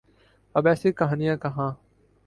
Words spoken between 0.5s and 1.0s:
اب ایسی